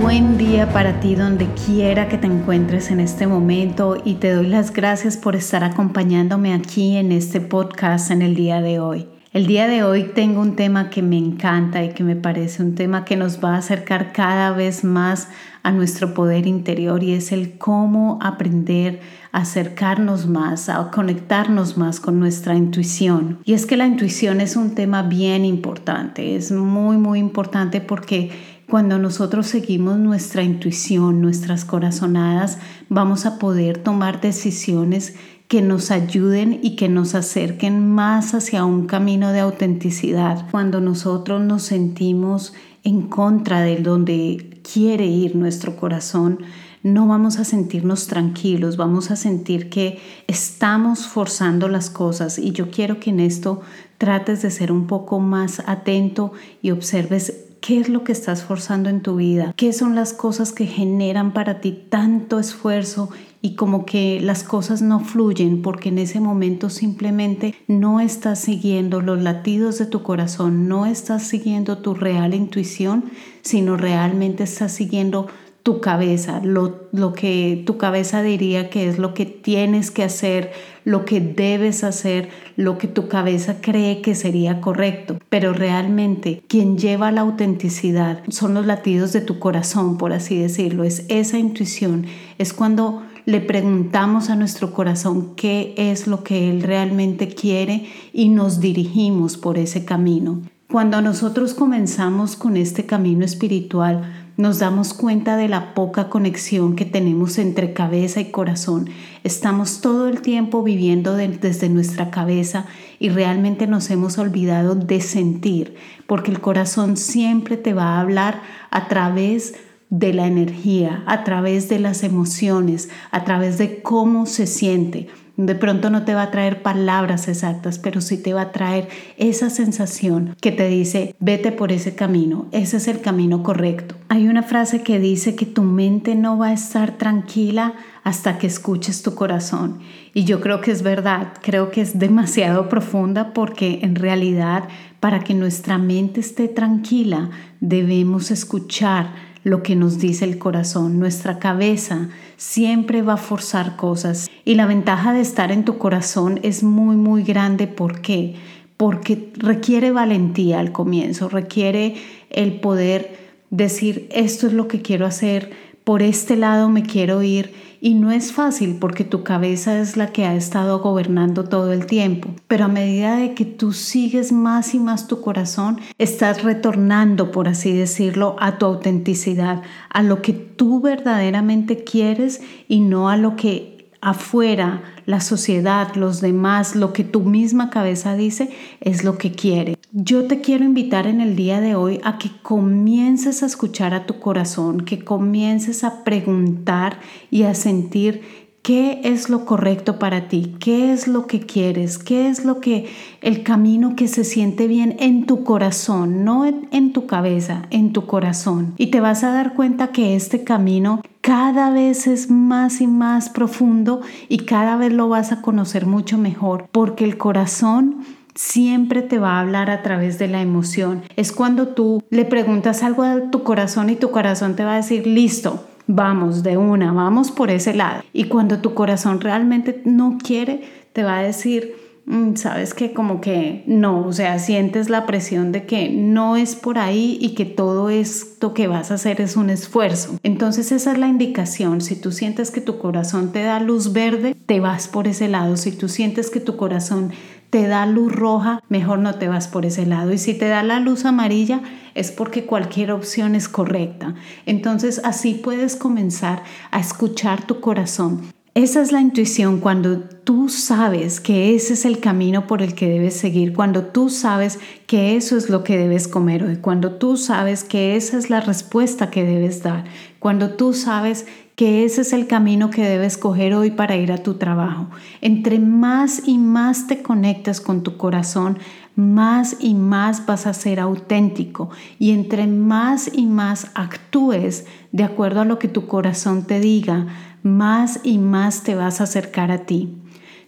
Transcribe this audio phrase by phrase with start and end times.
[0.00, 4.46] buen día para ti donde quiera que te encuentres en este momento y te doy
[4.46, 9.06] las gracias por estar acompañándome aquí en este podcast en el día de hoy.
[9.32, 12.74] El día de hoy tengo un tema que me encanta y que me parece un
[12.74, 15.28] tema que nos va a acercar cada vez más
[15.62, 22.00] a nuestro poder interior y es el cómo aprender a acercarnos más, a conectarnos más
[22.00, 23.38] con nuestra intuición.
[23.44, 28.30] Y es que la intuición es un tema bien importante, es muy muy importante porque
[28.70, 35.16] cuando nosotros seguimos nuestra intuición, nuestras corazonadas, vamos a poder tomar decisiones
[35.48, 40.48] que nos ayuden y que nos acerquen más hacia un camino de autenticidad.
[40.52, 42.54] Cuando nosotros nos sentimos
[42.84, 46.38] en contra de donde quiere ir nuestro corazón,
[46.84, 52.70] no vamos a sentirnos tranquilos, vamos a sentir que estamos forzando las cosas y yo
[52.70, 53.60] quiero que en esto
[53.98, 58.88] trates de ser un poco más atento y observes ¿Qué es lo que estás forzando
[58.88, 59.52] en tu vida?
[59.54, 63.10] ¿Qué son las cosas que generan para ti tanto esfuerzo
[63.42, 69.02] y como que las cosas no fluyen porque en ese momento simplemente no estás siguiendo
[69.02, 73.04] los latidos de tu corazón, no estás siguiendo tu real intuición,
[73.42, 75.26] sino realmente estás siguiendo
[75.62, 80.52] tu cabeza, lo, lo, que tu cabeza diría que es lo que tienes que hacer,
[80.84, 85.18] lo que debes hacer, lo que tu cabeza cree que sería correcto.
[85.28, 90.84] Pero realmente quien lleva la autenticidad son los latidos de tu corazón, por así decirlo,
[90.84, 92.06] es esa intuición,
[92.38, 98.30] es cuando le preguntamos a nuestro corazón qué es lo que él realmente quiere y
[98.30, 100.40] nos dirigimos por ese camino.
[100.70, 106.86] Cuando nosotros comenzamos con este camino espiritual, nos damos cuenta de la poca conexión que
[106.86, 108.88] tenemos entre cabeza y corazón.
[109.22, 112.64] Estamos todo el tiempo viviendo desde nuestra cabeza
[112.98, 118.40] y realmente nos hemos olvidado de sentir, porque el corazón siempre te va a hablar
[118.70, 119.56] a través
[119.90, 125.08] de la energía, a través de las emociones, a través de cómo se siente.
[125.36, 128.88] De pronto no te va a traer palabras exactas, pero sí te va a traer
[129.16, 133.94] esa sensación que te dice, vete por ese camino, ese es el camino correcto.
[134.08, 137.74] Hay una frase que dice que tu mente no va a estar tranquila
[138.04, 139.80] hasta que escuches tu corazón.
[140.14, 144.64] Y yo creo que es verdad, creo que es demasiado profunda porque en realidad
[145.00, 147.30] para que nuestra mente esté tranquila
[147.60, 150.98] debemos escuchar lo que nos dice el corazón.
[150.98, 152.08] Nuestra cabeza
[152.40, 156.96] siempre va a forzar cosas y la ventaja de estar en tu corazón es muy,
[156.96, 157.66] muy grande.
[157.66, 158.34] ¿Por qué?
[158.78, 161.96] Porque requiere valentía al comienzo, requiere
[162.30, 163.14] el poder
[163.50, 165.50] decir, esto es lo que quiero hacer,
[165.90, 170.12] por este lado me quiero ir y no es fácil porque tu cabeza es la
[170.12, 172.28] que ha estado gobernando todo el tiempo.
[172.46, 177.48] Pero a medida de que tú sigues más y más tu corazón, estás retornando, por
[177.48, 183.34] así decirlo, a tu autenticidad, a lo que tú verdaderamente quieres y no a lo
[183.34, 188.48] que afuera, la sociedad, los demás, lo que tu misma cabeza dice
[188.80, 189.79] es lo que quiere.
[189.92, 194.06] Yo te quiero invitar en el día de hoy a que comiences a escuchar a
[194.06, 198.22] tu corazón, que comiences a preguntar y a sentir
[198.62, 200.54] ¿Qué es lo correcto para ti?
[200.60, 201.96] ¿Qué es lo que quieres?
[201.96, 202.90] ¿Qué es lo que
[203.22, 208.04] el camino que se siente bien en tu corazón, no en, tu cabeza, en tu
[208.04, 208.74] corazón?
[208.76, 213.30] Y te vas a dar cuenta que este camino cada vez es más y más
[213.30, 218.04] profundo y cada vez lo vas a conocer mucho mejor porque el corazón
[218.34, 221.02] siempre te va a hablar a través de la emoción.
[221.16, 224.76] Es cuando tú le preguntas algo a tu corazón y tu corazón te va a
[224.76, 228.02] decir, listo, vamos de una, vamos por ese lado.
[228.12, 231.74] Y cuando tu corazón realmente no quiere, te va a decir,
[232.06, 236.54] mm, sabes que como que no, o sea, sientes la presión de que no es
[236.54, 240.18] por ahí y que todo esto que vas a hacer es un esfuerzo.
[240.22, 241.80] Entonces esa es la indicación.
[241.80, 245.56] Si tú sientes que tu corazón te da luz verde, te vas por ese lado.
[245.56, 247.12] Si tú sientes que tu corazón
[247.50, 250.12] te da luz roja, mejor no te vas por ese lado.
[250.12, 251.60] Y si te da la luz amarilla,
[251.94, 254.14] es porque cualquier opción es correcta.
[254.46, 258.22] Entonces así puedes comenzar a escuchar tu corazón.
[258.54, 262.88] Esa es la intuición cuando tú sabes que ese es el camino por el que
[262.88, 264.58] debes seguir, cuando tú sabes
[264.88, 268.40] que eso es lo que debes comer hoy, cuando tú sabes que esa es la
[268.40, 269.84] respuesta que debes dar,
[270.18, 271.26] cuando tú sabes
[271.60, 274.86] que ese es el camino que debes coger hoy para ir a tu trabajo.
[275.20, 278.58] Entre más y más te conectas con tu corazón,
[278.96, 281.68] más y más vas a ser auténtico
[281.98, 287.08] y entre más y más actúes de acuerdo a lo que tu corazón te diga,
[287.42, 290.00] más y más te vas a acercar a ti.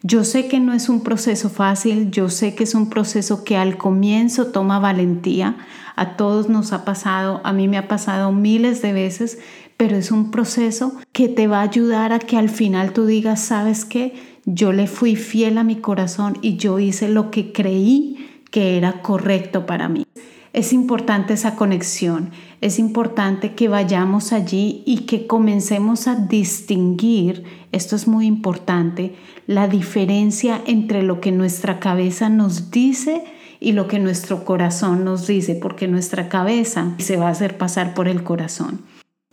[0.04, 3.58] Yo sé que no es un proceso fácil, yo sé que es un proceso que
[3.58, 5.58] al comienzo toma valentía,
[5.94, 9.38] a todos nos ha pasado, a mí me ha pasado miles de veces,
[9.82, 13.40] pero es un proceso que te va a ayudar a que al final tú digas,
[13.40, 14.14] ¿sabes qué?
[14.44, 19.02] Yo le fui fiel a mi corazón y yo hice lo que creí que era
[19.02, 20.06] correcto para mí.
[20.52, 22.30] Es importante esa conexión,
[22.60, 27.42] es importante que vayamos allí y que comencemos a distinguir,
[27.72, 29.16] esto es muy importante,
[29.48, 33.24] la diferencia entre lo que nuestra cabeza nos dice
[33.58, 37.94] y lo que nuestro corazón nos dice, porque nuestra cabeza se va a hacer pasar
[37.94, 38.82] por el corazón.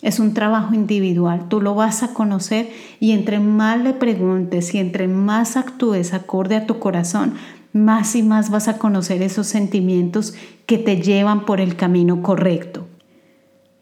[0.01, 2.69] Es un trabajo individual, tú lo vas a conocer
[3.01, 7.33] y entre más le preguntes y entre más actúes acorde a tu corazón,
[7.73, 10.33] más y más vas a conocer esos sentimientos
[10.65, 12.87] que te llevan por el camino correcto.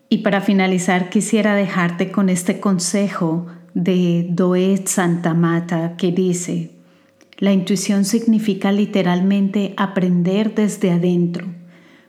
[0.09, 6.71] Y para finalizar, quisiera dejarte con este consejo de Doet Santa Mata que dice,
[7.37, 11.56] la intuición significa literalmente aprender desde adentro.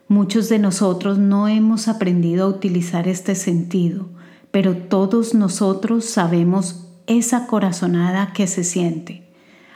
[0.09, 4.09] Muchos de nosotros no hemos aprendido a utilizar este sentido,
[4.49, 9.21] pero todos nosotros sabemos esa corazonada que se siente.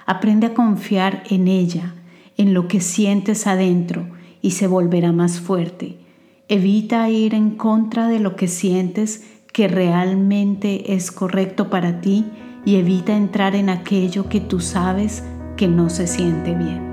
[0.07, 1.93] Aprende a confiar en ella,
[2.35, 4.07] en lo que sientes adentro
[4.41, 5.99] y se volverá más fuerte.
[6.47, 12.25] Evita ir en contra de lo que sientes que realmente es correcto para ti
[12.65, 15.23] y evita entrar en aquello que tú sabes
[15.57, 16.92] que no se siente bien.